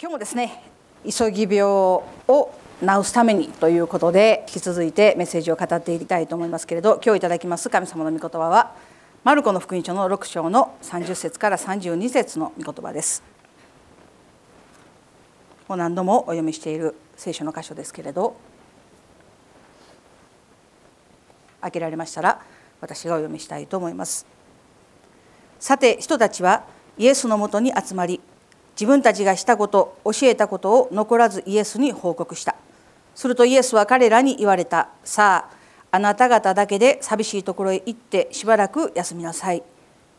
[0.00, 0.62] 今日もですね
[1.04, 2.04] 急ぎ病を
[2.80, 8.76] 治すためにということで引き続いてメッセージを語っていきたいと思いますけれど今日いただきます神様の御言葉は
[9.24, 13.24] マルコの福音書の6章の30節から32節の御言葉です。
[15.66, 18.36] もう何度もお読みしている聖書の箇所ですけれど
[21.60, 22.40] 開けられましたら
[22.80, 24.28] 私がお読みしたいと思います。
[25.58, 26.62] さて人たちは
[26.98, 28.20] イエスのもとに集まり
[28.78, 32.54] 自分たちがしたこと教えたことを残らずイエスに報告した。
[33.16, 34.90] するとイエスは彼らに言われた。
[35.02, 39.64] さああなた方だけで寂しいところへ行ってしばらく休みなさい。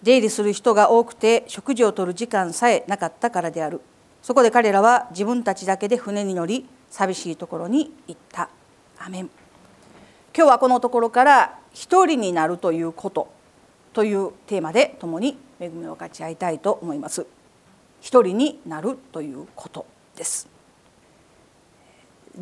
[0.04, 3.80] 出入りする人が多くて食事をとる時間さえなかったからである。
[4.22, 8.50] そこで彼らは自分たちだけで船に乗り寂しいところに行った。
[8.98, 9.30] アメン。
[10.36, 13.30] 今日はこのところから一人になるということ
[13.94, 17.26] というテーマで共に恵みを分かち合いたいと思います。
[18.02, 19.86] 一人になるということ
[20.16, 20.48] です。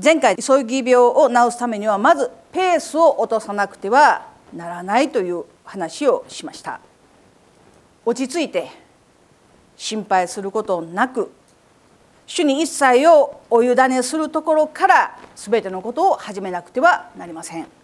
[0.02, 6.80] 前回急ぎ病を治すためにはまずペースを落とさなくてはならないという話をしました。
[8.06, 8.70] 落ち着いて
[9.76, 11.32] 心配することなく
[12.26, 17.77] 主に一切をお委ねするところから全てのことを始めなくてはなりません。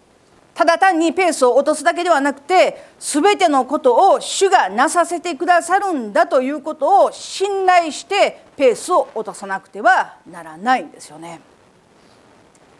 [0.54, 11.40] ただ単にペースを落とすだけではなくて全てのことを主がなさせてくださるんだということを信頼してペースを落とさなくてはならないんですよね。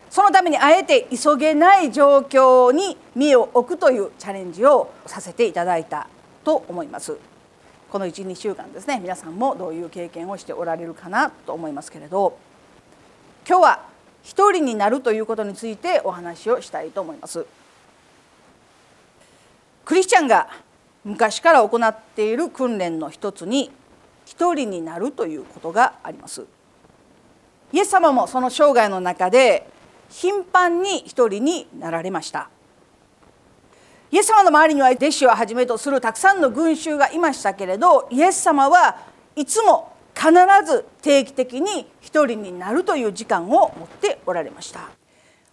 [0.08, 6.06] そのためにあえて急げない状況に身を置くというチャレンジをさせていただいた
[6.44, 7.18] と思います。
[7.90, 12.36] この12週間ですね皆さんもどういう経験をしておられるかなと思いますけれど
[13.48, 13.82] 今日は
[14.24, 17.46] 一人になるということについてお話をしたいと思います。
[19.84, 20.48] クリスチャンが
[21.04, 23.70] 昔から行っている訓練の一つに
[24.24, 26.46] 一人になるということがあります。
[27.72, 29.68] イエス様もその生涯の中で
[30.08, 32.48] 頻繁に一人になられました。
[34.10, 38.96] イエス様の周りには弟子をはじめとするたくさんの群衆がいましたけれどイエス様は
[39.34, 40.30] いつも必
[40.64, 44.88] ず定期的に一人になるという時間を持っておられました。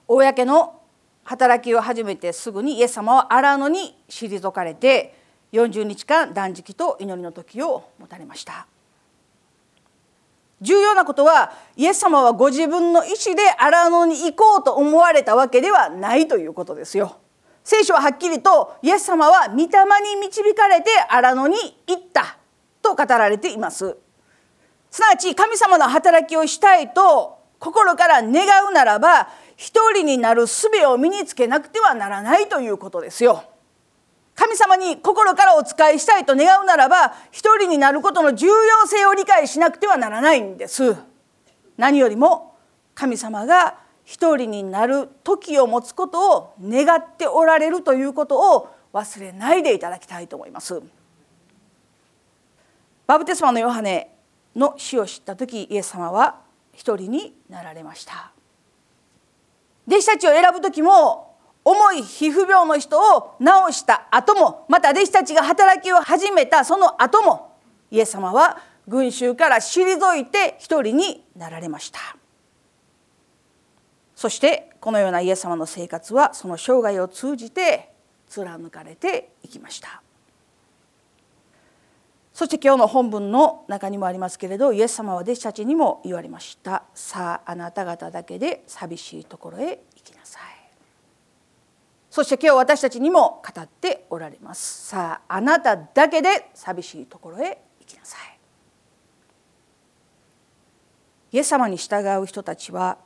[0.07, 0.80] 公の
[1.23, 5.15] 働きを始めてすぐにイエス様は荒野に退かれて
[5.51, 8.67] 40日間断食と祈りの時を持たれました。
[10.61, 17.17] 重要なことはイエス様はご自分の意思で荒野に行こうと思われたわけではないということですよ。
[17.63, 19.67] 聖書ははっきりとイエス様は御霊に
[20.21, 21.55] 導かれて荒野に
[21.87, 22.37] 行った
[22.81, 23.97] と語られています。
[24.89, 33.43] すなわち神様の働きをしたいと心から願うならば一人になる術を身につけなくてはならないということですよ。
[34.33, 40.95] 神様に心からお仕えしたいと願うならば一人になることの重要性を理解しなくてはならないんです。
[41.77, 42.55] 何よりも
[42.95, 50.81] 神様が一人になる時を持つことを願っておられるということを忘れないでいただきたいと思います。
[53.05, 54.15] バブテスマのヨハネ
[54.55, 56.49] の死を知った時イエス様は
[56.81, 58.31] 一人になられました。
[59.87, 67.55] 弟子たちを選ぶ時も重い皮膚病の人を治した後もまた弟子たちが働きを始めたその後も
[67.91, 71.99] イエス様は群衆から退いて一人になられました
[74.15, 77.91] そしてこのようなイエス様の生活はその生涯を通じて
[78.27, 80.01] 貫かれていきました
[82.41, 90.41] そして今日の本文の中にもありますけれどイエス様は弟子たちにも言われました「さああなた方だけで寂しいところへ行きなさい」
[92.09, 98.39] そして今日私たちにも語っておられます「さああなただけで寂しいところへ行きなさい」
[101.33, 102.97] イエス様に従う人たちは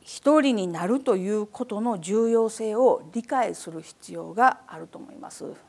[0.00, 5.67] 一人になるということの重要性を理解する必要があると思います。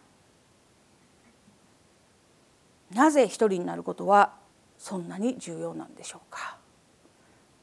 [2.94, 4.34] なぜ一人になることは
[4.78, 6.58] そんなに重要なんでしょうか？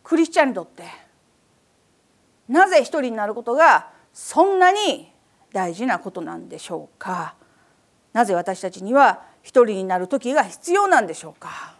[0.04, 0.84] クリスチャンにとって
[2.48, 5.10] なぜ一人になることがそんなに
[5.52, 7.34] 大事なことなんでしょうか？
[8.12, 11.74] なぜ私たちには一人になる時が必要なんでしょうか？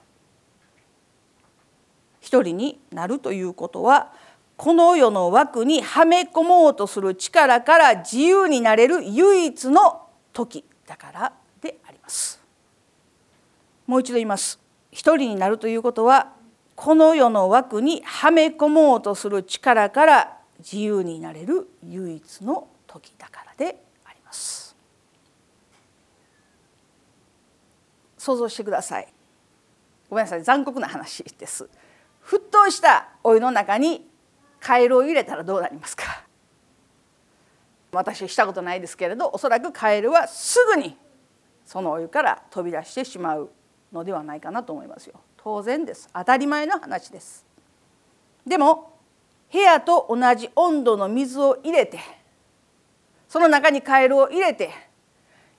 [2.21, 4.13] 一人になるということは
[4.57, 12.45] この世の枠にはめ込もうとする力から自由になれる唯一の時だからであります。
[13.87, 14.59] もう一度言います。
[14.91, 16.33] 一人になるということは
[16.75, 24.75] この世の枠にはめ込もうとする力から自由になれる唯一の時だからであります。
[28.19, 29.13] 想像してください。
[30.11, 31.69] ごめんなさい残酷な話です。
[32.25, 34.09] 沸騰したお湯の中に
[34.61, 36.25] カエルを入れたらどうなりますか？
[37.93, 40.97] 私したことないですけれどおそらくカエルはすぐに
[41.65, 43.51] そのお湯から飛び出してしまう。
[43.93, 45.21] のではないかなと思いますよ。
[45.37, 46.09] 当然です。
[46.13, 47.45] 当たり前の話です。
[48.47, 48.97] でも
[49.53, 51.99] 部屋と同じ温度の水を入れて
[53.29, 54.71] その中にカエルを入れて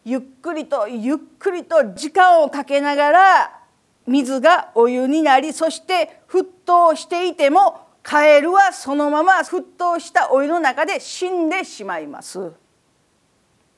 [0.06, 3.60] ゆっくりとゆっくりと時間をかけながら
[4.06, 12.54] 水がお湯になりそして沸騰していてもカエルはそのまま沸騰したお湯の中で死んでしまいます。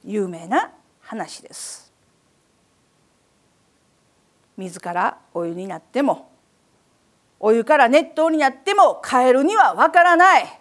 [0.05, 0.71] 有名な
[1.01, 1.88] 話です。
[4.59, 6.29] 水からお湯になっても
[7.39, 10.59] お湯から熱湯になってもカエルにはわからない。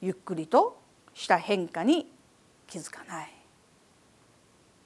[0.00, 0.80] ゆっくりと
[1.12, 2.10] した変化に
[2.66, 3.34] 気づかない。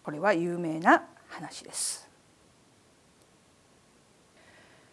[0.02, 2.10] これは有名な話です。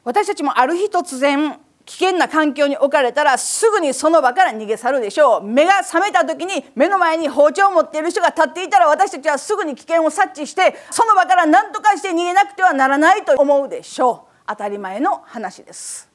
[0.04, 5.44] 私たちもある日突然危険な環境に置かれたらすぐにその場から逃げ去るでしょう。
[5.44, 14.31] 目が覚めた時に目の前に包丁を持っている人が立っていたら私たちはすぐに危険を察知してその場から何とかして逃げなくてはならないと思うでしょう。
[14.48, 16.10] 当たり前の話です。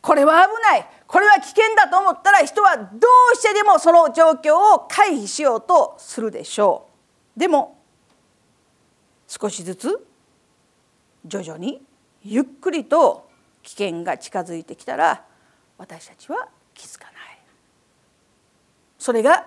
[0.00, 0.86] これは危ない。
[1.06, 2.84] これは危険だと思ったら人はど
[3.32, 6.86] うしてでもその状況を回避しようとするでしょ
[7.36, 7.40] う。
[7.40, 7.78] でも
[9.26, 10.06] 少しずつ
[11.24, 11.82] 徐々に
[12.22, 13.27] ゆっくりと
[13.68, 15.22] 危険が近づいてきたら
[15.76, 17.14] 私たちは気づかない
[18.98, 19.46] それが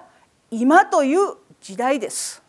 [0.52, 2.44] 今という時代です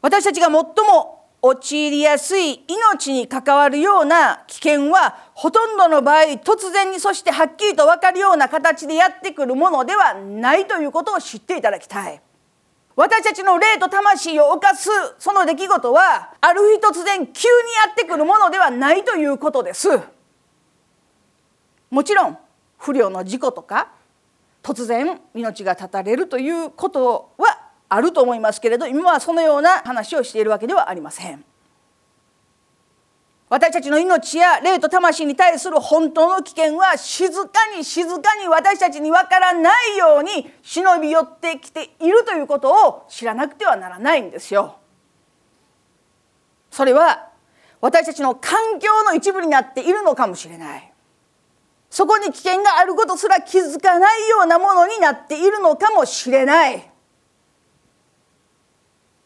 [0.00, 12.20] 私たちが最も陥りやすい命に関わるような危険はほとんどの場合突然にそしてはっきりと分かるような形でやってくるものではないということを知っていただきたい。
[12.98, 14.90] 私たちの霊と魂を犯す
[15.20, 17.46] その出来事はある日突然急に
[17.86, 19.88] やってくるものではないということです。
[21.90, 22.38] もちろん
[22.76, 23.92] 不良の事故とか
[24.64, 31.44] 突然命が絶たれるということはあると思いますけれど今はそのような話をしているわけではありません。
[33.50, 44.76] 私たちの命や霊と魂に対する本当の危険は静かに静かに私たちに分からないように忍び寄ってきているということを知らなくてはならないんですよ。
[46.70, 47.30] それは
[47.80, 50.92] 私たちの環境の一部になっているのかもしれない。
[51.88, 56.90] そこに危険があることすら気づかないようなものになっているのかもしれない。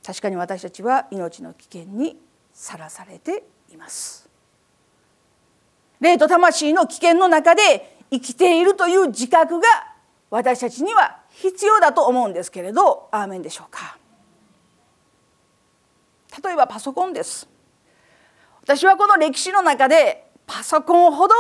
[0.05, 2.17] 確かに私たちは命の危険に
[2.53, 4.29] さらされています。
[6.01, 9.69] 霊と魂の危険の中で生きているという自覚が
[10.31, 13.97] 私たちには必要だと思うんですけれどアーメンでしょうか。
[16.43, 17.49] 例えばパソコンです。
[18.63, 21.35] 私はこの歴史の中でパソコンほど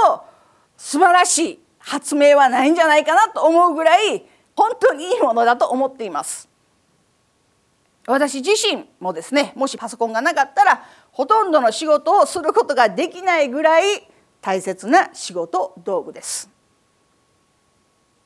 [0.76, 4.24] 素晴らしい発明はないんじゃないかなと思うぐらい
[4.54, 6.48] 本当にいいものだと思っています。
[8.06, 14.08] 私自身もですねもしパソコンがなかったらほとんどの仕事をすることができないぐらい
[14.40, 16.50] 大切な仕事道具です。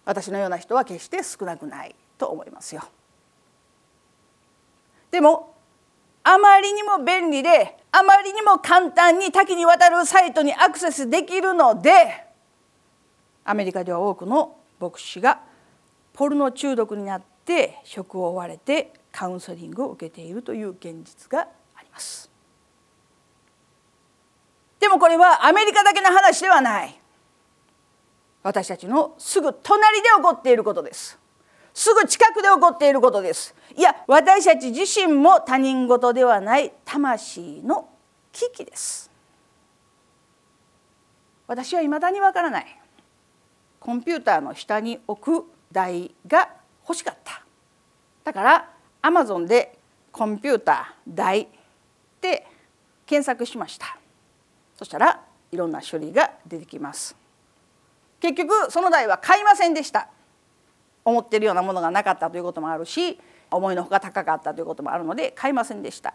[0.05, 2.83] 私のような人は決して少なくないと思いますよ。
[5.11, 5.55] でも
[6.23, 12.25] あまりにも便利であまりにも簡単に多岐にわたるサイトにアクセスできるので
[13.45, 15.41] アメリカでは多くの牧師が
[16.13, 22.36] ポルノ中毒になって職を追われてカウンセリングを受けているという現実があります。
[24.81, 27.01] でもこれはアメリカだけの話ではない。
[28.43, 31.19] 私たちのすぐ隣で起こっていることです。
[31.75, 33.55] すぐ近くで起こっていることです。
[33.77, 37.89] いや私たち自身も他人事ではない魂の
[38.33, 39.11] 危機です。
[41.47, 42.81] 私はいまだにわからない。
[43.81, 46.49] コンピューターの下に置く台が
[46.83, 47.43] 欲しかった。
[48.25, 48.71] だから
[49.03, 49.79] アマゾンで
[50.13, 51.49] コンピューター台
[52.21, 52.47] で
[53.07, 53.96] 検索しました。
[54.77, 57.17] そしたらいろんな処理が出てきます。
[58.21, 60.09] 結局その台は買いませんでした。
[61.05, 63.19] 思ってるようなものがなかったということもあるし
[63.51, 66.15] 思いのほか高かったということもあるので買いませんでした。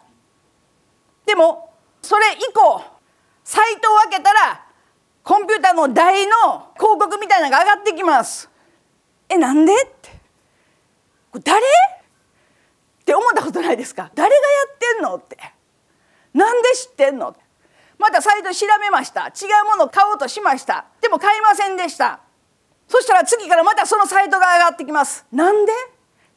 [1.24, 2.82] でもそれ以降
[3.42, 4.66] サイトを開けたら
[5.22, 6.32] コンピューターの台の
[6.76, 8.50] 広告みたいなのが上がってきます。
[9.28, 9.72] えなんで？
[9.72, 10.10] って
[11.30, 11.60] これ誰？
[11.60, 14.10] って思ったことないですか？
[14.14, 14.40] 誰がや
[14.74, 15.14] ってんの？
[15.16, 15.38] って。
[16.34, 17.34] なんで知ってんの？
[18.02, 19.28] またサイト調べました。
[19.28, 20.84] 違うものを買おうとしました。
[21.00, 22.20] でも買いませんでした。
[22.88, 25.24] そしたら次からまたそのサイトが上がってきます。
[25.32, 25.72] なんで？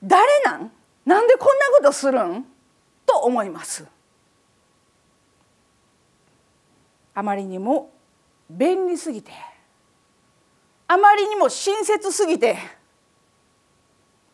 [0.01, 0.72] 誰なん？
[1.05, 2.45] なんでこんなことするん？
[3.05, 3.86] と思います。
[7.13, 7.91] あまりにも
[8.50, 9.31] 便利すぎて。
[10.88, 12.57] あまりにも親切すぎて。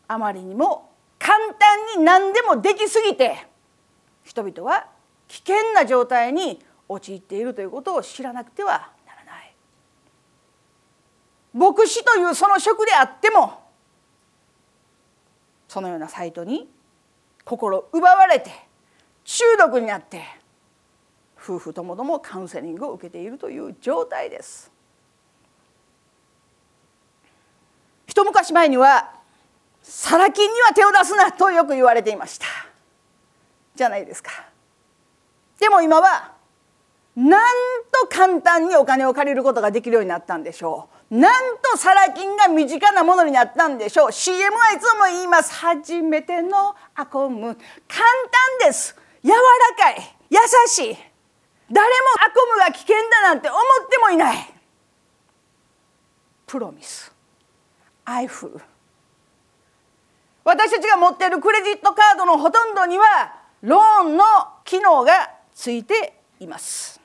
[0.07, 3.47] あまりにも簡単に何でもできすぎて。
[4.23, 4.87] 人々は
[5.27, 9.55] 危険な状態に陥っているということを知らなくてはならない。
[11.53, 13.61] 牧師というその職であっても
[15.67, 16.69] そのようなサイトに
[17.45, 18.51] 心奪われて
[19.23, 20.21] 中毒になって
[21.41, 24.71] 夫婦ともどもカウンセリングを受けているという状態です。
[28.05, 29.13] 一昔前には
[29.81, 32.45] サラ金には手を出すなとよく言われていました。
[33.73, 34.29] じゃないですか。
[35.57, 36.33] でも今は
[37.15, 37.41] なん
[37.91, 41.17] と簡単にお金を借りることができるようになったんでしょう。
[41.17, 44.11] なんとサラ金が身近なものになったんでしょう。
[44.13, 45.53] CM はいつも言います。
[45.53, 47.57] 初めてのアコム。
[47.87, 48.05] 簡
[48.59, 48.95] 単です。
[49.23, 49.37] 柔ら
[49.77, 50.15] かい。
[50.29, 50.37] 優
[50.67, 50.97] しい。
[51.69, 54.53] 誰もアコムが危険だなんて思ってもいない。
[56.47, 57.13] プロミス。
[58.05, 58.61] アイフル。
[60.45, 64.23] 私たちが持っているクレジットカードのほとんどにはローンの
[64.63, 67.00] 機能がついています。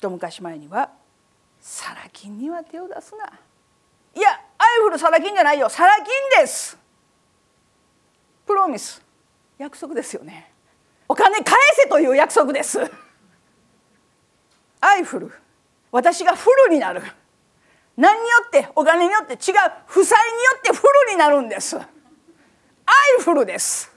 [0.00, 0.88] 一昔前には
[1.60, 3.26] サラ金には手を出すな
[4.16, 6.06] いやアイフルサラ金じゃないよサラ金
[6.40, 6.78] です
[8.46, 9.04] プロミス
[9.58, 10.50] 約束ですよね
[11.06, 12.78] お金返せという約束です
[14.80, 15.30] アイフル
[15.92, 17.02] 私がフルになる
[17.98, 19.38] 何によってお金によって違う
[19.84, 21.84] 負債によってフルになるんですアイ
[23.22, 23.92] フルです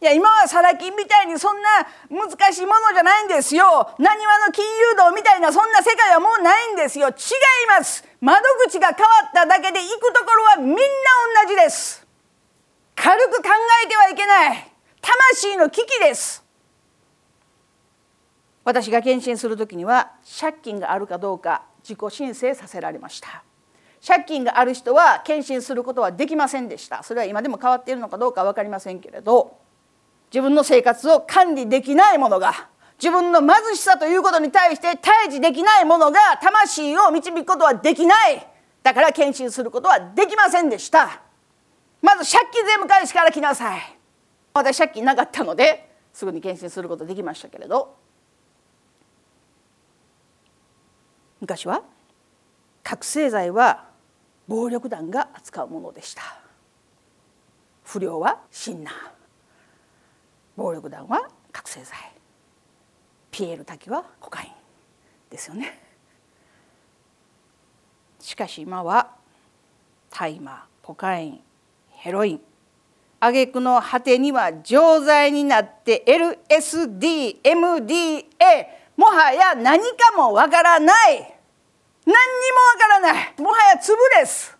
[0.00, 1.68] いや今はサラ金みたいにそんな
[2.08, 3.64] 難しいものじゃないんですよ。
[3.98, 7.08] なにわの金融道みたいなそんな世界はもうないんですよ。
[7.08, 7.14] 違い
[7.78, 8.02] ます。
[8.18, 10.78] 窓口が変わっただけで行くところはみんな
[11.44, 12.06] 同じです。
[12.94, 13.48] 軽く考
[13.84, 14.72] えてはいけない。
[15.02, 16.42] 魂の危機です。
[18.64, 23.42] 私が献身する時には借金があるかどうか自己申請させられました。
[24.06, 27.02] 借金がある人は献身することはできませんでした。
[27.02, 29.59] それは今でも変わっているのかどうか分かりませんけれど。
[30.32, 32.68] 自分の生活を管理できないものが
[33.02, 38.46] 自分の貧しさということに対して対峙できないものが魂を導くことはできない。
[38.82, 41.22] だから献身することはできませんでした。
[42.02, 43.80] まず借金税務返しから来なさい。
[44.52, 47.96] 私借金なかったのですぐに献身することできましたけれど。
[51.40, 51.82] 昔は
[52.82, 53.88] 覚醒剤は
[54.46, 56.22] 暴力団が扱うものでした。
[57.84, 59.19] 不良はシンナー
[60.60, 61.96] 暴力団は覚醒剤。
[63.30, 64.50] ピエール滝はコカイン
[65.30, 65.80] ですよね。
[68.20, 69.08] しかし今は
[70.10, 71.40] 大麻コカイン
[71.92, 72.40] ヘロイン
[73.20, 77.40] 挙句の果てには錠剤になって LSDMDA
[78.98, 81.14] もはや何かもわからない。
[81.16, 81.24] 何に
[82.04, 82.18] もわ
[82.78, 83.34] からない。
[83.38, 84.58] もはや粒です。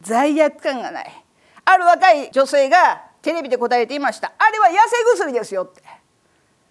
[0.00, 1.24] 罪悪感がない。
[1.66, 4.32] ある若い女性がテレビで答えていました。
[4.38, 5.82] あれは痩せ薬ですよって。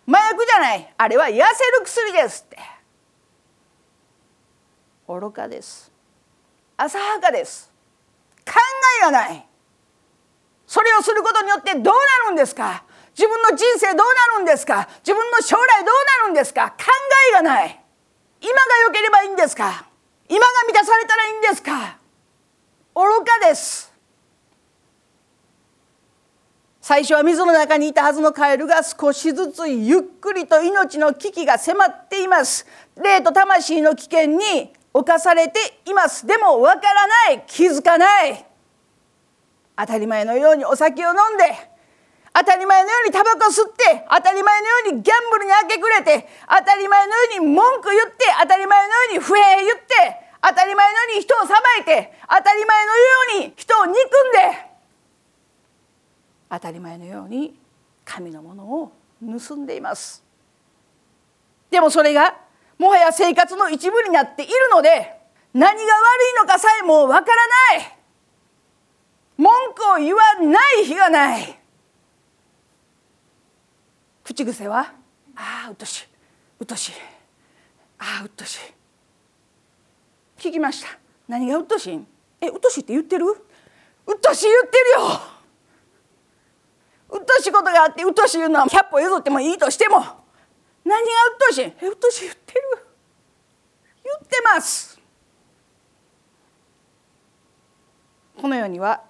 [0.08, 0.94] 麻薬じゃない。
[0.98, 1.46] あれは痩せる
[1.84, 2.58] 薬ですって。
[5.08, 5.92] 愚かです。
[6.78, 7.72] 浅はかです。
[8.46, 8.54] 考
[9.00, 9.48] えがない。
[10.66, 11.92] それをすることによってどうな
[12.28, 12.84] るんですか？
[13.18, 14.88] 自分の人生どうなるんですか？
[15.00, 16.72] 自分の将来どうなるんですか？
[16.72, 16.86] 考
[17.30, 17.84] えがない。
[18.42, 19.86] 今が良ければいいんですか？
[20.30, 21.98] 今が満たされたらいいんですか？
[22.96, 23.94] 愚かです。
[26.88, 32.66] 最初は水の中にいたはずのカエルが少しずつゆっくりと命の危機が迫っています。
[32.96, 37.44] 霊と魂の危険に侵されていますでもわからない。
[37.46, 38.46] 気づかない。
[39.76, 41.44] 当たり前のようにお酒を飲んで
[42.32, 53.04] 当たり前のようにタバコ吸って当たり前のようにギャンブルに明け暮れて当たり前のように文句言って当たり前のように不平言って当たり前のように人を裁いて当たり前のよ
[53.36, 53.92] うに人を憎ん
[54.32, 54.67] で
[56.50, 57.60] 当たり前のように
[58.06, 60.24] 神のものを盗んでいます。
[61.70, 62.38] でもそれが
[62.78, 65.18] もはや生活の一部になっているので
[65.54, 65.86] 何が悪い
[66.42, 67.48] のかさえもわから
[67.80, 67.98] ない。
[69.38, 71.60] 文句を言わない日がない。
[74.24, 74.94] 口癖は
[75.36, 76.08] 「ああうっとしい。
[76.60, 76.92] うっとしい。
[78.00, 78.60] ああうっとしい」
[80.40, 80.98] 聞きました。
[81.28, 82.06] 何がうっとしい
[82.40, 83.26] えうっとしいって言ってる？
[83.26, 83.34] う
[84.16, 85.37] っとしい言ってるよ。
[87.10, 90.14] うっとしいことがあってうっとしい言うのは100歩譲ってもいいとしても何がう
[91.36, 91.62] っとしい？
[91.64, 92.62] えうっとしい言ってる？
[94.04, 95.00] 言ってます。
[98.42, 99.02] このようには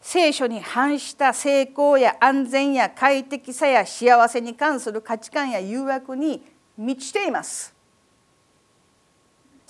[0.00, 6.44] 聖書に反した成功や安全や快適さや幸せに関する価値観や誘惑に
[6.76, 7.71] 満ちています。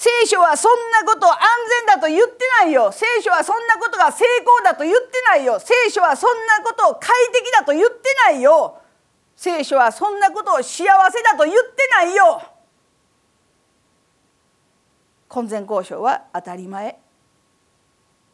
[0.03, 1.39] 聖書はそんなこと安
[1.87, 2.91] 全だと言ってないよ。
[2.91, 5.61] 聖書はそんなことが成功だと言ってないよ。
[5.61, 8.81] 聖書はそんなことを快適だと言ってないよ。
[9.37, 12.43] 聖書はそんなことを幸せだと言ってないよ。
[15.29, 16.99] 婚前交渉は当たり前。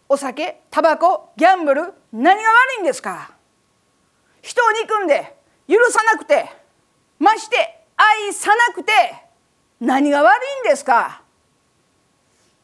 [0.09, 3.33] お酒タバコギャンブル何が悪いんですか。
[4.41, 5.37] 人を憎んで
[5.69, 6.51] 許さなくて
[7.19, 8.93] まして愛さなくて
[9.81, 11.28] 何が悪いんですか。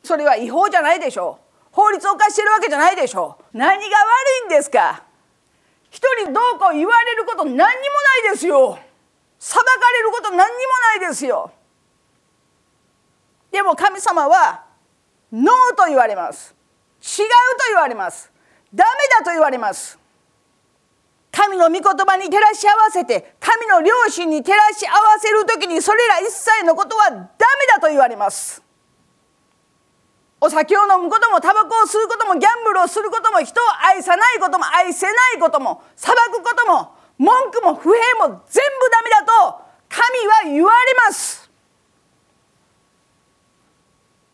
[0.04, 1.44] それは違法じゃないでしょう。
[1.72, 3.58] 法律を犯してるわけじゃないでしょう。
[3.58, 5.02] 何が悪いんですか。
[5.90, 7.72] 一人どうこう言われること何にもな
[8.30, 8.78] いですよ。
[9.38, 11.50] 裁かれること何にもないですよ。
[13.50, 14.64] でも神様は
[15.32, 16.54] ノーと言われます。
[17.00, 18.30] 違うと言われます。
[18.74, 19.98] ダメだと言われます。
[21.30, 27.28] 神の御言葉に照らし合わせて神の良心に照らし合わせる時にそれら一切のことはダメ
[27.68, 28.63] だと言われます。
[30.44, 41.50] お酒を飲むこともタバコを吸うこともギャンブルをすることも人を愛さないことも愛せないことも裁くことも文句も不平も全部ダメだと神は言われます。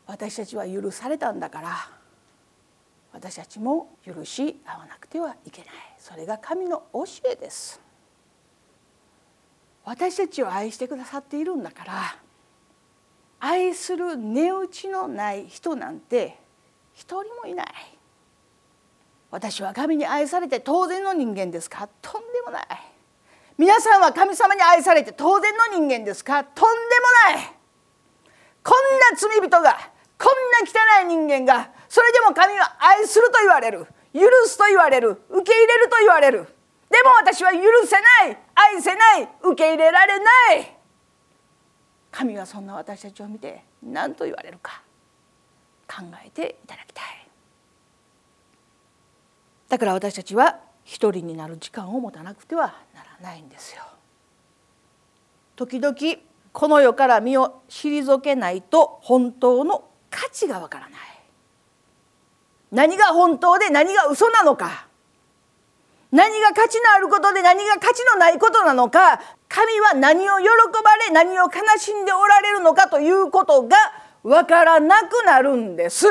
[0.07, 1.89] 私たちは許されたんだから
[3.13, 5.71] 私たちも許し合わなくてはいけない。
[5.97, 7.81] それが神の教えです。
[9.85, 12.17] 私たちを愛してくださっているんだから
[13.41, 16.39] 愛する値打ちのない人なんて
[16.95, 17.67] 一人もいない。
[19.31, 21.89] 私は神に愛されて当然の人間ですか？
[22.03, 22.67] とんでもない。
[23.57, 26.45] 皆さんは神様に愛されて当然の人間ですか？
[26.45, 26.79] とんで
[27.35, 27.53] もない。
[28.63, 29.59] こんな罪人が
[30.19, 33.87] こんな汚い人間がそれでも神は愛すると言われる。
[34.13, 35.23] 許すと言われる。
[35.31, 36.47] 受け入れると言われる。
[36.91, 38.39] でも私は許せない。
[38.55, 39.29] 愛せない。
[39.43, 40.80] 受け入れられない。
[42.11, 44.83] 神はそんな私たちを見て何と言われるか
[45.89, 47.05] 考えていただきたい。
[49.69, 53.83] だから私たちは一人になる時間を持たなくてはならないんですよ。
[55.57, 55.95] 時々
[56.53, 61.01] この世から身を退けないと本当の価値がわからない。
[62.73, 64.89] 何が本当で何が嘘なのか。
[66.11, 69.21] 何が価値のあることで何が価値のないことなのか。
[69.51, 70.45] 神は何を喜
[70.83, 73.77] ばれ何を悲しんでおられるのかということが
[74.23, 76.07] わからなくなるんです。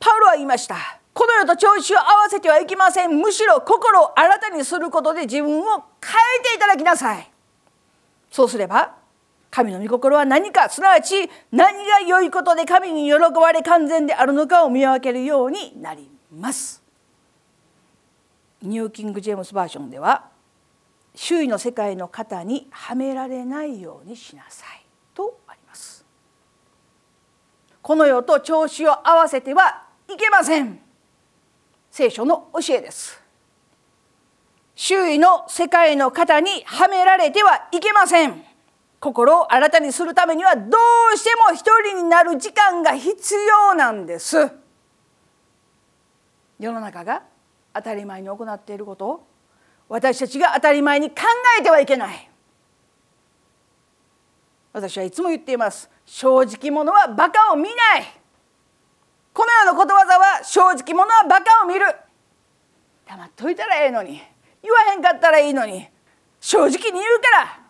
[0.00, 0.76] パウロは言いました。
[1.12, 3.18] この世と調子を合わせてはいけません。
[3.18, 7.30] むしろ心を新たにすることで自分を変えていただきなさい。
[8.30, 8.94] そうすれば
[9.50, 16.82] 神の御心は何かすなわち何が良いことで神に喜ばれ完全であるのかを見分けるようになります。
[18.62, 20.32] ニューキング・ジェームスバージョンでは
[21.14, 26.04] 周囲の世界の方にはめられないようにしなさいとあります。
[27.80, 30.80] この世と調子を合わせてはいけません。
[31.90, 33.22] 聖書の教えです。
[34.74, 38.42] 周囲の世界の方にはめられてはいけません。
[38.98, 40.78] 心を新たにするためにはど
[41.14, 44.50] うしても一人になる時間が必要なんです。
[46.58, 47.22] 世の中が
[47.72, 49.26] 当たり前に行っていることを
[49.88, 51.16] 私たちが当たり前に考
[51.58, 52.30] えてはいけない。
[54.72, 55.88] 私はいつも言っています。
[56.04, 57.74] 正直者はバカを見ない。
[59.32, 61.86] この世のことわざは正直者はバカを見る。
[63.06, 64.20] 黙っといたらええのに。
[64.62, 65.88] 言わへんかったらいいのに。
[66.40, 67.60] 正直に言うから。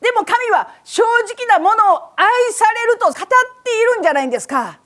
[0.00, 3.14] でも神は正直なものを愛されると語っ
[3.62, 4.80] ているんじゃないんですか。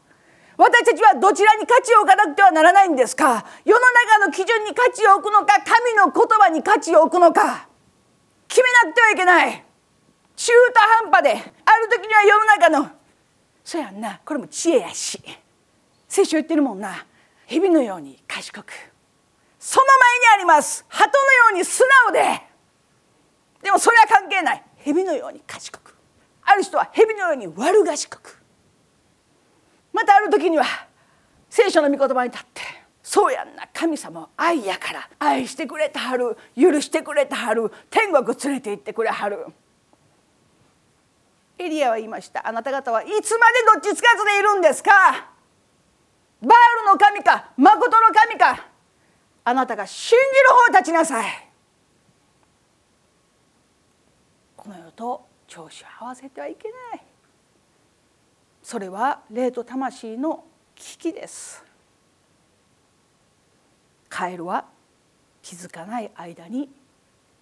[0.57, 3.45] 私たちはどちらに価値を置かなくてはならないんですか？
[3.65, 3.81] 世の
[4.21, 7.69] 中の基準に価値を置くのか神の言葉に価値を置くのか。
[8.47, 9.65] 決めなくてはいけない。
[10.37, 12.91] 中途半端である時には世の中の
[13.65, 15.21] そやんなこれも知恵やし。
[16.09, 17.05] 聖書言ってるもんな。
[17.47, 18.73] 蛇のように賢く。
[19.59, 20.85] その前にあります。
[20.89, 22.43] 鳩のように素直で。
[23.63, 24.63] でもそれは関係ない。
[24.77, 25.97] 蛇のように賢く。
[26.43, 28.44] ある人は蛇のように悪賢く。
[29.95, 30.65] またある時には
[31.49, 32.61] 聖書の御言葉に立って
[33.03, 39.47] そうやんな神様は愛やから愛してくれたはる許してくれたはる天国連れて行ってくれはる。
[41.57, 42.47] エリアは言いました。
[42.49, 44.91] あなた方はいつまでどっちつかずでいるんですか？
[46.43, 46.51] バー
[46.85, 48.67] ルの神か誠の神か。
[49.45, 51.49] あなたが信じる方立ちなさい。
[54.57, 57.03] この世と調子を合わせてはいけない。
[58.65, 60.43] それは霊と魂の
[60.75, 61.63] 危機です。
[64.09, 64.65] カエルは
[65.43, 66.71] 気づかない間に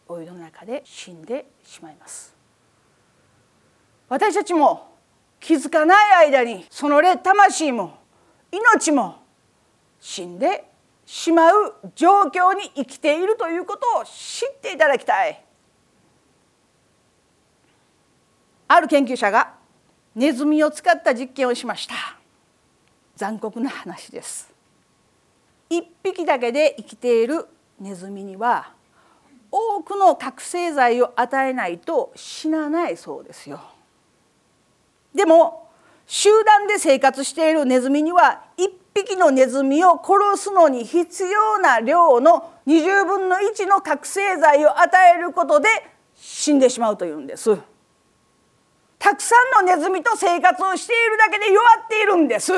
[0.08, 2.34] お湯の中で死んでしまいます。
[4.08, 4.96] 私たちも
[5.38, 8.00] 気づかない間にその霊魂も
[8.50, 9.22] 命も
[10.00, 10.64] 死んで
[11.06, 15.40] しまう状況に生きているということを知っていただきたい。
[18.66, 19.61] ある研究者が
[20.14, 21.94] ネズミを使った実験をしました。
[23.16, 24.52] 残酷な話です。
[25.70, 27.46] 一匹だけで生きている
[27.80, 28.72] ネズミには
[29.50, 33.60] 多くの覚醒剤を与えないと死なないそうですよ。
[35.14, 35.68] でも
[36.06, 45.68] 集団で生活しているネズミには一匹のネズミを殺すのに必要な量の20分の1の覚醒剤を与えることで
[46.14, 47.58] 死んでしまうというんです。
[49.02, 52.52] たくさんのネズミと生活をしているだけで弱っているんです。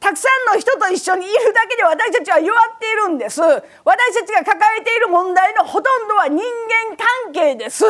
[0.00, 3.40] たくさんの人と一緒にいるだけで私たちは弱っているんです。
[3.40, 7.84] 私たちが抱えている問題のほとんどは人間関係です。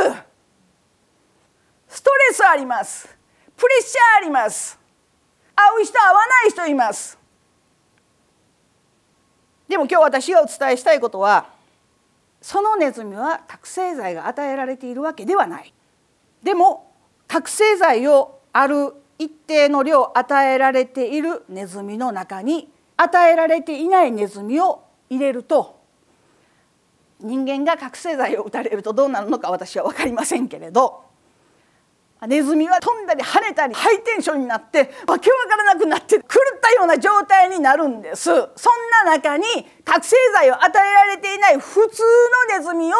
[1.88, 3.08] ストレスあります。
[3.56, 4.78] プレッシャーあります。
[5.56, 7.18] 会う人会わない人います。
[9.66, 11.46] でも今日私がお伝えしたいことは
[12.42, 15.72] そのネズミは覚醒剤が与えられているわけではない。
[16.42, 16.93] でも
[17.34, 25.80] 覚醒剤をある一定の量与えられているネズミの中に与えられていないネズミを入れると
[27.18, 31.02] 人間が覚醒剤を打たれるとどうなるのか私は分かりませんけれど
[32.24, 38.26] ネズミは飛んだり跳ねたりハイテンションになってわけわからなくなって狂ったような状態になるんです。
[38.26, 38.44] そん
[39.04, 39.44] な中に
[39.84, 42.02] 覚醒剤を与えられていない普通
[42.52, 42.96] のネズミを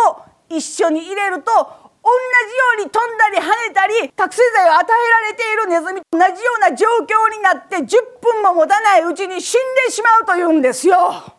[0.49, 7.87] 一緒に入れると同じように飛んだり跳ねたり覚醒剤を与えられているネズミと同じような状況になって10
[8.21, 11.35] 分も持たないうちに死んでしまうというんですよ。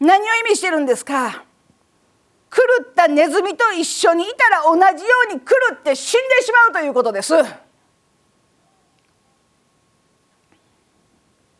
[0.00, 1.44] 何を意味してるんですか？
[2.50, 7.34] 狂ったネズミと一緒にいたら同じように狂って死んでしまうということです。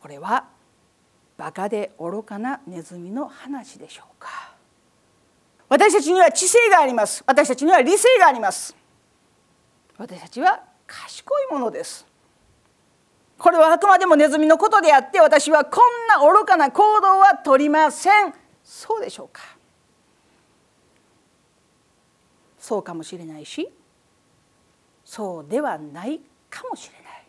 [0.01, 0.47] これは
[1.37, 4.54] バカで愚かなネズミの話でしょうか？
[5.69, 7.25] 私たちには知性があります。
[7.27, 8.75] 私たちには理性があります。
[9.97, 12.07] 私たちは賢いものです。
[13.39, 18.35] これはあくまでもネズミのことであって私はこんな愚かな行動は取りません。
[18.63, 19.43] そうでしょうか。
[22.59, 23.69] そうかもしれないし
[25.05, 27.25] そうではないかもしれない。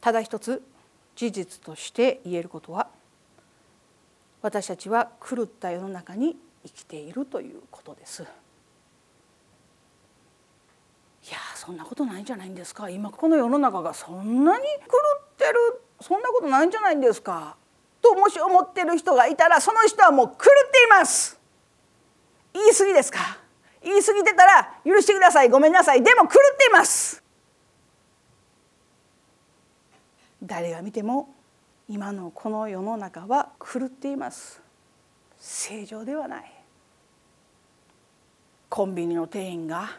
[0.00, 0.62] ただ一つ
[1.14, 2.88] 事実として言えることは
[4.42, 8.22] 私たちは狂った世の中に生きているということです。
[8.22, 8.26] い
[11.30, 12.88] やそんなことないんじゃないんですか。
[12.88, 14.70] 今この世の中がそんなに狂
[15.18, 17.56] ってるそんなことないんじゃないんですか。
[18.00, 21.38] ともし思ってる人がいたらその人はもう狂っています。
[22.54, 23.38] 言い過ぎですか。
[23.82, 25.50] 言い過ぎてたら許してください。
[25.50, 26.02] ごめんなさい。
[26.02, 27.22] でも狂っています。
[30.42, 31.34] 誰が見ても
[31.92, 34.62] 今のこの世の中は狂っています。
[35.40, 36.52] 正常ではない。
[38.68, 39.90] コンビニの店員が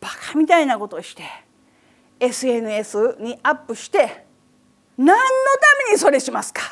[0.00, 1.24] バカみたいなことをして
[2.20, 4.24] SNS にアップして
[4.96, 5.20] 何のた
[5.88, 6.62] めにそれしますか？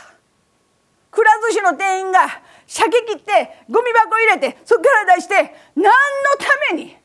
[1.10, 2.28] くら寿司の店員が
[2.68, 5.34] 鮭切ってゴミ箱入れてそこから出して
[5.74, 5.90] 何の
[6.38, 6.96] ために？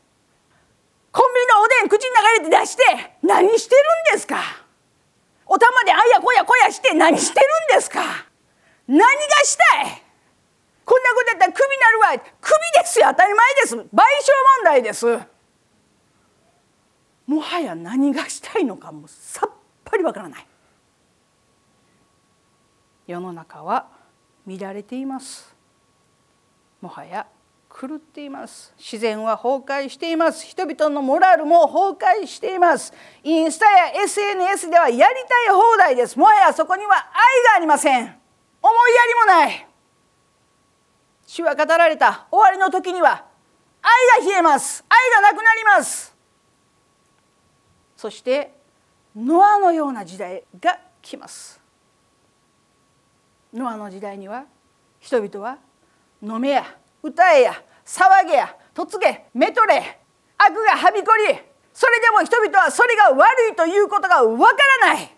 [1.10, 2.82] コンビニのおでん口に流れて出して
[3.24, 4.65] 何してるんですか？
[5.46, 8.00] お玉であやこやこやして何してるんですか？
[8.88, 9.06] 何が
[9.44, 10.02] したい？
[10.84, 13.06] こんなことやったらクビになるわクビですよ。
[13.10, 13.76] 当たり前です。
[13.76, 13.94] 賠償問
[14.64, 15.18] 題です。
[17.26, 19.50] もはや何がしたいのかもさっ
[19.84, 20.46] ぱりわからない。
[23.06, 23.88] 世の中は
[24.46, 25.54] 乱れています。
[26.80, 27.26] もはや
[27.78, 28.72] 狂っています。
[28.78, 30.46] 自然は崩壊しています。
[30.46, 32.94] 人々のモラルも崩壊しています。
[33.22, 36.18] インスタや SNS ではやりたい放題です。
[36.18, 38.02] もはやそこには愛がありません。
[38.02, 39.68] 思いやりもない。
[41.26, 42.26] 主は語られた。
[42.30, 43.26] 終わりの時には
[43.82, 44.82] 愛が冷えます。
[44.88, 46.16] 愛がなくなります。
[47.94, 48.54] そして
[49.14, 51.60] ノアのような時代が来ます。
[53.52, 54.46] ノアの時代には
[54.98, 55.58] 人々は
[56.22, 56.64] 飲めや。
[57.06, 60.00] 歌えや騒げや嫁げめとれ
[60.38, 61.38] 悪がはびこり
[61.72, 65.16] それでも人々はそれが悪いということがわからない。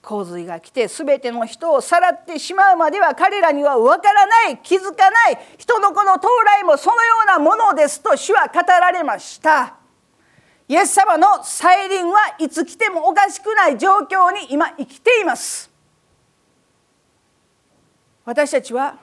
[0.00, 9.76] 洪水が来て全ての人をさらってしまうまでは彼らにはわからない気づかない人の子の到来もそのようなものですと主は語られました。
[10.66, 15.70] イエス様の再臨はいつ来てもおかしくない状況に今生きています。
[18.28, 18.98] 私たちは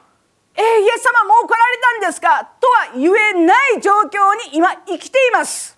[0.53, 2.45] えー、イエス様もう来られたんですか？
[2.61, 5.77] とは言えない状況に今生きています。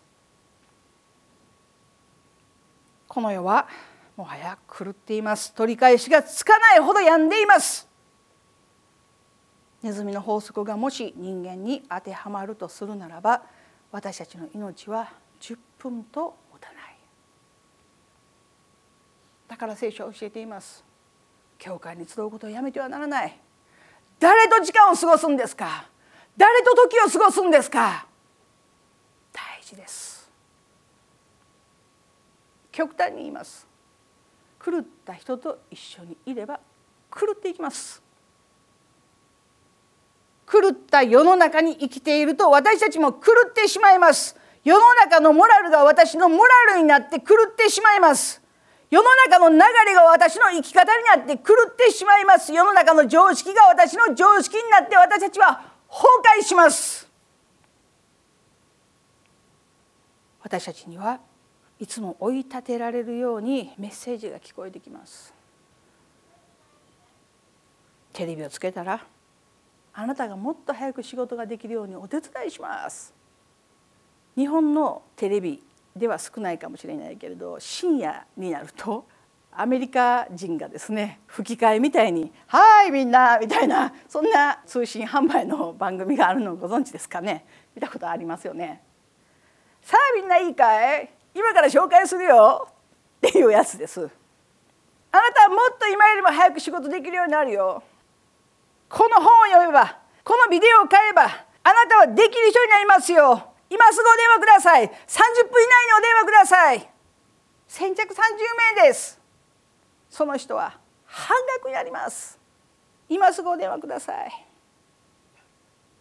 [3.08, 3.68] この世は
[4.18, 5.54] もはや狂っています。
[5.54, 7.88] 取り返しがつかないほど病んでいます。
[9.82, 13.44] ネズミの法則がもし人間に当てはまるとするならば
[13.92, 16.98] 私たちの命は10分と持たない。
[19.48, 20.87] だから聖書は教えています。
[21.58, 23.40] 教会に集うことをやめてはならない。
[24.20, 25.86] 誰と時間を過ごすんですか？
[26.38, 28.06] 誰と時を過ごすんですか？
[29.34, 30.30] 大事です。
[32.72, 33.66] 極端に言います。
[34.64, 36.60] 狂った人と一緒にいれば
[37.12, 38.02] 狂っていきます。
[40.50, 44.36] 狂った世の中に生きていると私たちも狂ってしまいます。
[44.64, 48.42] 世の中のモラルが私のモラルになって狂ってしまいます。
[48.90, 52.54] 世の中の流れが私の生き方になって狂ってしまいます。
[52.54, 56.08] 世の中の常識が私の常識になって私たちは崩
[56.40, 57.08] 壊します。
[60.42, 61.20] 私たちには
[61.80, 65.34] いつも追い立てられるようにメッセージが聞こえてきます。
[68.14, 69.06] テレビをつけたら
[69.94, 73.14] あなたがもっと早く仕事ができるようにお手伝いします。
[74.38, 75.62] 日本のテレビ
[75.98, 79.06] では少ないかもしれないけれど深夜になると
[79.52, 87.46] アメリカ人がですね吹き替えみたいに「はいみんな」みたいなそんな通信販売の番組があるのをご存知ですかね？
[87.76, 88.84] 見たことありますよね。
[89.82, 91.10] さあみんないいかい？
[91.34, 92.68] 今から紹介するよ
[93.28, 94.10] っていうやつです。
[95.12, 97.82] あなたはもっと今よりも早く仕事できるようになるよ。
[98.90, 101.26] この本を読めばこのビデオを買えばあ
[101.74, 103.54] なたはできる人になりますよ。
[103.70, 104.84] 今すぐお電話ください。
[104.84, 106.90] 30分以内にお電話ください。
[107.68, 108.18] 先着30
[108.76, 109.20] 名です。
[110.10, 112.40] その人は半額になります。
[113.10, 114.44] 今すぐお電話ください。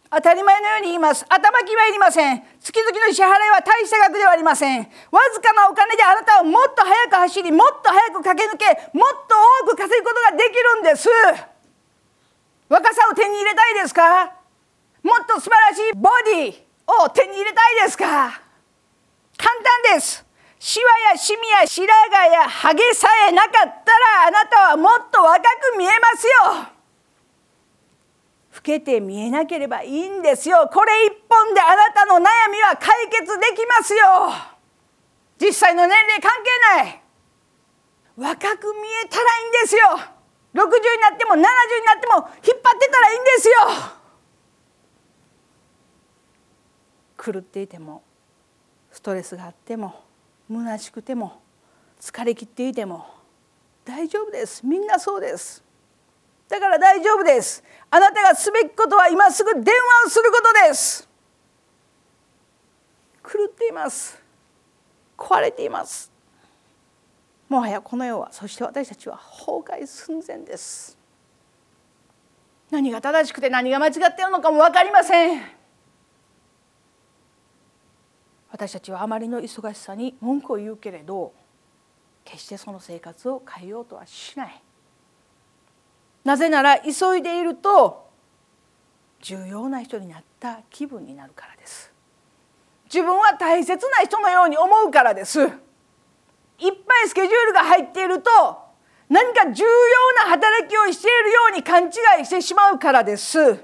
[0.09, 1.25] 当たり前のように言います。
[1.27, 2.41] 頭金はいりません。
[2.61, 4.79] 月々の支払いは大した額ではありません。
[5.11, 11.09] わずかなお金であなたはもっと早く走りもっと早く駆け抜けもっと多く稼ぐことができるんです。
[12.69, 14.33] 若さを手に入れたいですか？
[15.03, 16.66] もっと素晴らしいボディ。
[16.87, 18.41] を手に入れたいですか？
[19.37, 19.53] 簡
[19.85, 20.25] 単です。
[20.59, 25.41] シワやシミや白髪やハゲさえなかったらあなたはもっと若
[25.73, 26.33] く見えますよ。
[28.55, 30.67] 老けて見えなければいいんですよ。
[30.73, 32.19] これ一本であなたの悩
[32.51, 34.33] みは解決できますよ。
[35.39, 37.01] 実際の年齢関係ない。
[38.17, 39.83] 若く見えたらいいんですよ。
[40.55, 41.47] 60になっても70にな
[41.97, 43.55] っても引っ張ってたらいいんですよ。
[47.17, 48.03] 狂っていても
[48.91, 50.03] ストレスがあっても
[50.49, 51.41] 虚しくても
[51.99, 53.05] 疲れ切っていても
[53.85, 54.65] 大丈夫です。
[54.65, 55.63] みんなそうです。
[56.49, 57.63] だから大丈夫です。
[57.89, 61.07] あなたがすべきことは今すぐ電話をすることです。
[63.23, 64.21] 狂っています。
[65.17, 66.11] 壊れています。
[67.49, 70.97] もはやこの世はそして私たちは崩壊寸前です。
[72.69, 75.56] 何が正しくて何が間違っているのかも分かりません。
[78.51, 81.33] 私たちはあまりの忙しさに文句を言うけれど
[82.23, 84.61] 決してその生活を変えようとはしない。
[86.23, 88.09] なぜなら急いでいると
[89.21, 91.91] 重要な人になった気分になるからです。
[92.85, 95.41] 自分は大切な人のように思うからです。
[95.41, 95.49] いっ
[96.59, 96.69] ぱ
[97.05, 98.31] いスケジュールが入っていると
[99.09, 103.63] 何か重要な働きをしているように勘違いしてしまうからです。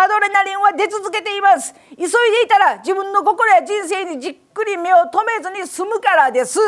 [0.00, 1.74] アドレナリンは出続けています。
[1.74, 2.06] 急いで
[2.44, 6.60] いたら自分の心や人生にじっくり目を留めずに済むからです。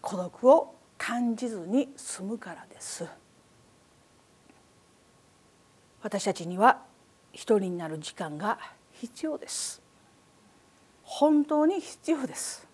[0.00, 3.06] 孤独を感じずに済むからです。
[6.02, 6.82] 私たちには
[7.32, 8.58] 一人になる時間が
[8.90, 9.80] 必要です。
[11.04, 12.66] 本当に必要です。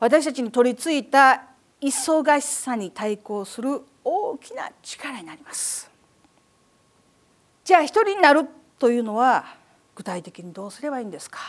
[0.00, 1.48] 私たちに取り付いた
[1.82, 5.95] 忙しさに対抗する大きな力になります。
[7.66, 8.46] じゃあ一人になる
[8.78, 9.44] というのは
[9.96, 11.40] 具体的にどうすればいいんですか？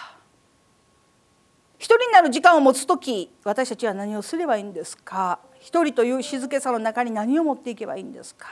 [1.77, 5.37] 一人になる時間を持つ時私たちは何をすればいいんですか？
[5.59, 8.47] 一人という静けさの中に何を持っていけばいいんですか？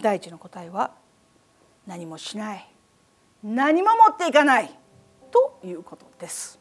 [0.00, 0.90] 第一の答えは
[1.86, 2.68] 何もしない。
[3.44, 4.76] 何も持っていかない
[5.30, 6.58] ということです。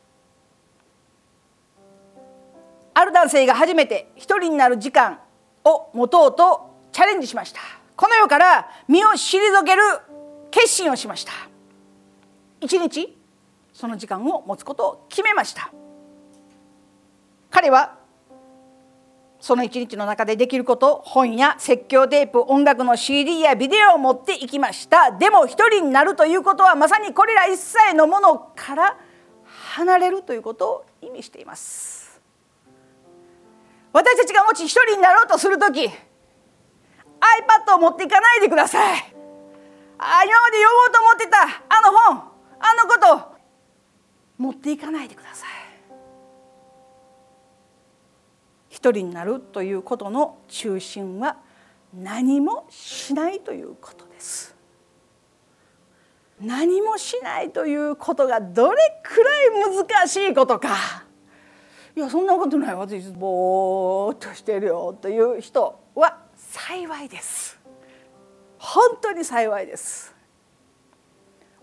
[2.93, 5.19] ある男性が初めて一人になる時間
[5.63, 7.59] を持とうとチャレンジしました。
[7.95, 9.81] この世から身を退ける
[10.51, 11.31] 決心をしました。
[12.61, 13.17] 一日
[13.73, 15.71] その時間を持つことを決めました。
[17.49, 17.97] 彼は
[19.39, 25.11] その一日の中でできること本や説教テープ音楽の CD やビデオを持っていきました。
[25.11, 28.97] でも一人になるということはまさにこれら一切のものから
[29.75, 32.21] 離れるということを意味しています。
[33.91, 35.89] 私たちがもし一人になろうとする時
[37.23, 39.15] iPad を持っていかないでください。
[39.97, 41.37] あ今まで読もうと思ってた
[41.69, 43.33] あの本あのこと
[44.37, 45.49] 持っていかないでください。
[48.69, 51.37] 一人になるということの中心は
[51.93, 54.55] 何もしないということです。
[56.41, 59.49] 何もしないということがどれくらい
[59.85, 61.05] 難しいことか。
[61.95, 62.75] いやそんなことない。
[62.75, 66.22] 私ぼーっとしてるよという人は
[66.53, 67.59] 幸いです。
[68.59, 70.13] 本当に幸いです。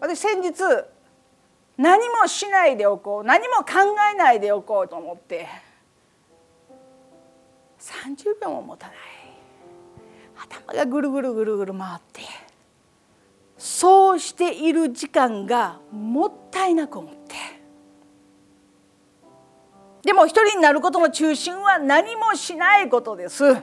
[0.00, 0.52] 私先日
[1.76, 5.46] 何もしないでおこう何も考えないでおこうと思って
[7.78, 8.96] 30秒も持たない。
[10.36, 12.22] 頭がぐるぐるぐるぐる回って
[13.56, 17.36] そうしている時間がもったいなく思って。
[20.02, 23.62] でも一人になることの中心は何もしないことです。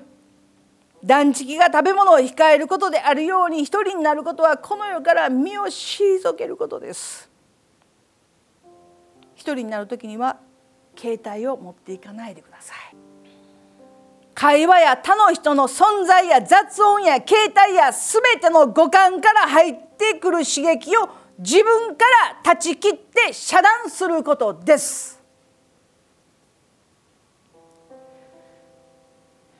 [1.07, 7.31] 断食が食べ物を控えることであるように一人になることはこの世から身を退けることです。
[9.33, 10.37] 一人になる時には
[10.97, 12.77] 携帯を持っていかないでください。
[14.33, 25.16] 会話や他の人の存在や雑音や携帯や全ての五感から入ってくる刺激を自分から断ち切って遮断することです。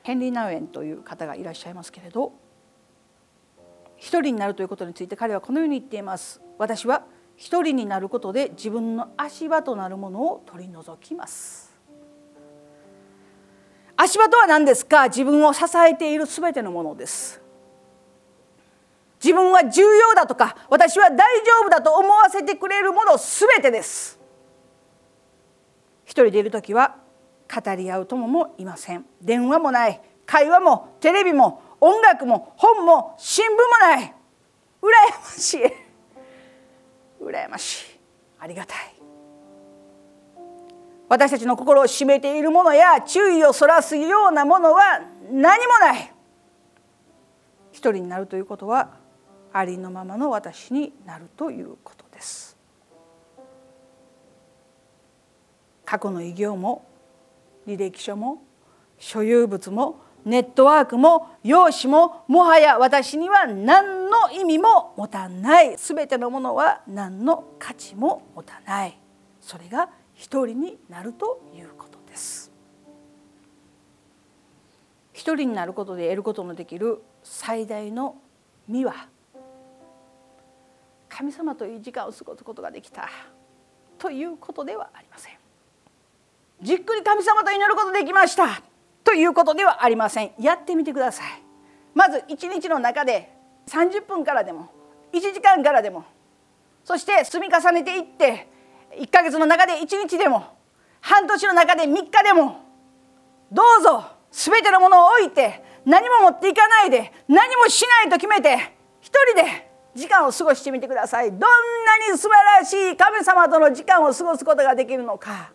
[0.08, 2.32] ヘンリー・ナウエンという方がいらっしゃいますけれど
[3.98, 6.40] 一人になるということについて彼はこのように言っています。
[6.56, 7.04] 私は
[7.36, 11.76] 一人になることで自分の足場となるものを取り除きます。
[13.98, 15.08] 足場とは何ですか？
[15.08, 17.42] 自分を支えている全てのものです。
[19.22, 24.18] 自分は重要だとか私は大丈夫だと思わせてくれるもの全てです。
[26.06, 26.96] 一人でいる時は
[27.48, 29.06] 語り合う友もいません。
[29.22, 30.00] 電話もない。
[30.26, 34.14] 会話もテレビも音楽も本も新聞もない。
[34.82, 35.62] 羨ましい。
[37.22, 38.00] 羨ましい。
[38.38, 38.94] ありがたい。
[41.08, 46.12] 私たちの心を占めているものや注意をそらすようなものは何もない。
[47.72, 48.90] 一人になるということは
[49.52, 52.58] ありのままの私になるということです。
[55.84, 56.86] 過去の偉業も
[57.68, 58.42] 履歴書も
[58.98, 65.76] 所有物もネットワークも容姿ももはや私には何の意味も持たない。
[65.76, 68.98] 全てのものは何の価値も持たない。
[69.40, 72.50] それが一人になるということです。
[75.12, 78.16] 一人になることで得ることのできる最大の
[78.66, 79.08] 実は
[81.08, 83.08] 神様という時間を過ごすことができた
[83.98, 85.37] ということではありません。
[86.60, 88.62] じっくり神様と祈ることできました。
[89.04, 90.32] ということではありません。
[90.38, 91.42] やってみてください。
[91.94, 93.32] まず一日の中で
[93.68, 94.70] 30分からでも
[95.12, 96.04] 1時間からでも
[96.84, 98.48] そして積み重ねていって
[98.98, 100.56] 1ヶ月の中で1日でも
[101.00, 102.60] 半年の中で3日でも
[103.52, 108.56] どうぞ全てのものを置いて何も持っていかないで何もしないと決めて
[109.00, 111.30] 一人で時間を過ごしてみてください。
[111.30, 111.46] どんな
[112.12, 115.52] に素晴らしい神様との時間を過ごすことができるのか。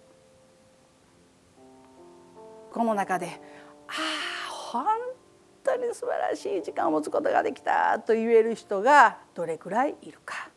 [2.74, 3.28] この中で
[3.88, 3.92] あ
[4.50, 4.86] あ本
[5.64, 10.50] 当に素晴らしい時間を持つことができたと言える人がどれくらいいるか。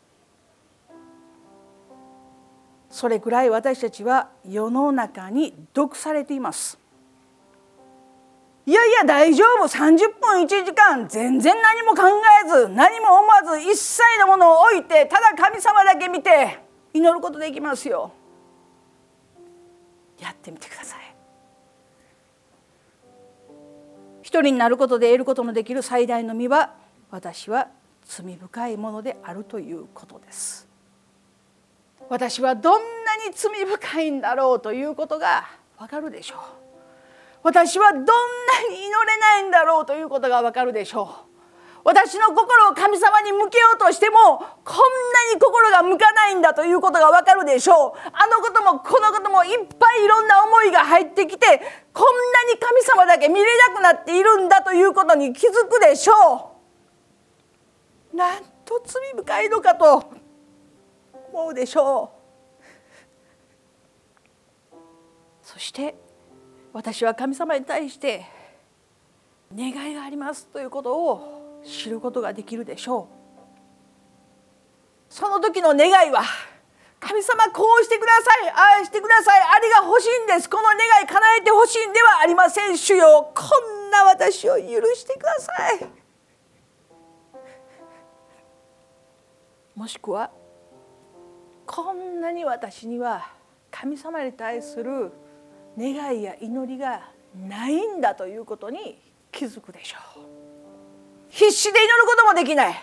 [2.89, 6.79] それくらい私たちは世の中に毒されています。
[8.65, 9.67] いやいや大丈夫。
[9.67, 12.03] 30分1時間全然何も考
[12.43, 16.59] えず何も思わず一切のものを置いてただ神様だけ見て
[16.93, 18.11] 祈ることできますよ。
[20.19, 21.06] やってみてください。
[24.27, 26.73] 一人になることで得ることのできる最大の実は
[27.11, 27.69] 私は
[28.03, 30.67] 罪深いものであるということです。
[32.09, 35.47] 私はどんなに罪深いんだろうということが
[35.77, 36.39] わかるでしょう。
[37.41, 38.03] 私はどんな
[38.69, 41.03] に祈れないんだろうということがわかるでしょ
[41.33, 41.36] う。
[41.87, 47.99] 私の心を神様に向けようとしてもこんなに心が向かないんだということがわかるでしょう。
[48.11, 51.45] あのこともこのこともいっぱいいろんな思いが入ってきて
[51.93, 56.51] こんなに神様だけ見れなくなっているんだということに気づくでしょ
[58.13, 58.17] う。
[58.17, 60.11] なんと罪深いのかと
[61.31, 62.11] 思うでしょ
[64.73, 64.75] う。
[65.41, 65.95] そして
[66.73, 68.25] 私は神様に対して
[69.55, 73.17] 願いがありますということを知ることができるでしょう。
[75.09, 76.23] その時の願いは
[76.99, 80.49] 神様こうしてくださいああしてくださいあれが欲しいんです。
[80.49, 82.77] この願い叶えてほしいんではありません。
[82.77, 83.43] 主よこ
[83.87, 84.63] んな私を許
[84.95, 85.87] してください。
[89.75, 90.31] もしくは
[91.65, 93.29] こんなに私には
[93.69, 95.11] 神様に対する
[95.77, 98.99] 願いや祈りがないんだということに
[99.31, 100.26] 気づくでしょう。
[101.37, 102.73] 必死で祈ることもできない。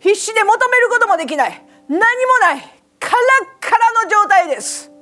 [0.00, 1.64] 必死で求めることもできない。
[1.88, 2.04] 何も
[2.42, 2.60] ない。
[3.00, 4.92] カラッカラの状態です。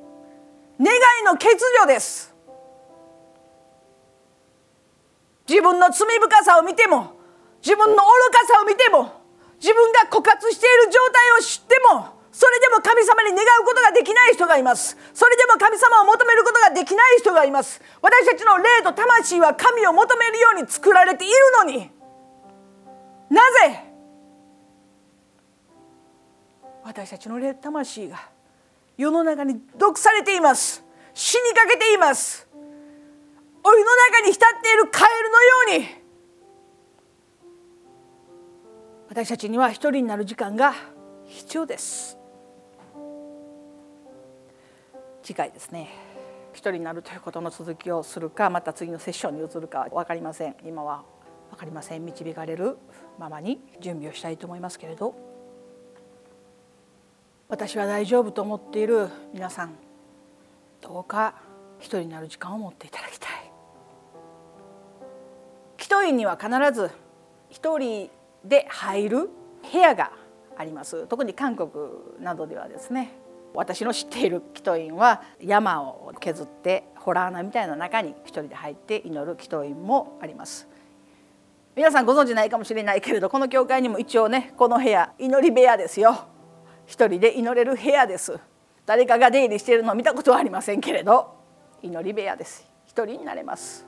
[0.78, 2.32] 願いの欠如です。
[5.48, 7.18] 自分の罪深さを見ても
[7.64, 9.10] 自分の愚かさを見ても
[9.60, 14.96] 自分が枯渇している状態を知ってもそれでも神様に願うことができない人がいます。
[15.12, 17.82] それでも神様を求めることができない人がいます。
[18.00, 21.90] 私たちの霊と魂は神を求めるように作られているのに
[23.34, 23.84] なぜ？
[26.84, 28.28] 私たちの魂が
[28.96, 30.84] 世の中に毒されています。
[31.12, 32.46] 死にかけています。
[33.64, 36.04] お湯の中に浸っているカエルのように。
[39.08, 40.74] 私たちには一人になる時間が
[41.26, 42.18] 必要です。
[45.22, 45.88] 次回ですね。
[46.52, 50.56] 一人になるということの続きをするかまた次のセッションに移るかは分かりません。
[50.64, 51.04] 今は
[51.54, 52.04] 分かりません。
[52.04, 52.76] 導かれる
[53.18, 55.14] ままに準備をしたいと思いますけれど。
[57.48, 59.74] 私は大丈夫と思っている皆さん
[60.80, 61.34] どうか
[61.78, 63.30] 一人になる時間を持っていただきたい。
[65.78, 66.90] 祈祷院には必ず
[67.50, 68.10] 一人
[68.44, 69.30] で入る
[69.70, 70.12] 部屋が
[70.56, 71.06] あります。
[71.06, 71.70] 特に韓国
[72.18, 73.12] などではですね。
[73.54, 80.73] 私の知っている祈祷院は山を削ってホラー穴みたいな中に一人で入って祈る祈祷院もあります。
[81.76, 86.28] 皆さんご存知ないかもしれないけれどこの教会にも一応ねこの部屋祈り部屋ですよ。
[86.86, 88.38] 一人で祈れる部屋です。
[88.86, 91.34] 誰かが出入りしているのを見たことはありませんけれど
[91.82, 92.66] 祈り部屋です。
[92.86, 93.86] 一人になれます。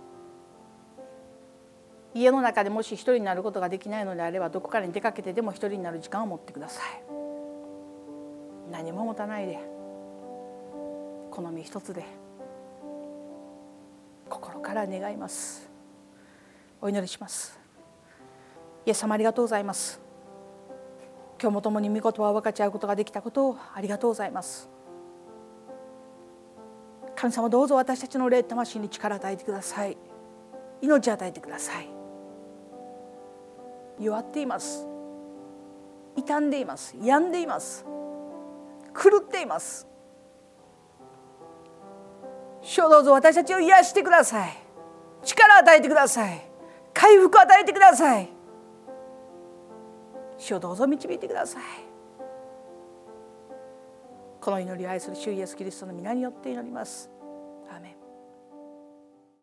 [2.15, 7.03] 家の中でもし一人になることができないのであればどこかに出かけてでも一人になる時間を持ってください。
[8.73, 9.59] 何も持たないで
[11.31, 12.05] 好み一つで
[14.29, 15.71] 心から願います。
[16.81, 17.56] お祈りします。
[18.87, 20.01] イエス様ありがとうございます。
[21.41, 24.71] 今日も共に御言葉を分かち合うことができたことをありがとうございます。
[27.17, 29.99] 神様どうぞ私たちの霊魂に力を与えてください。
[30.81, 31.89] 命を与えてください。
[33.99, 34.87] 弱っています。
[36.15, 36.95] 傷んでいます。
[37.03, 37.85] 病んでいます。
[38.95, 39.87] 狂っています。
[42.63, 44.53] 主をどうぞ私たちを癒してください。
[45.25, 46.49] 力を与えてください。
[46.95, 48.36] 回復を与えてください。
[50.39, 51.63] 主をどうぞ導いてください。
[54.41, 57.11] この祈りを愛する主イエスキリストの皆によって祈ります。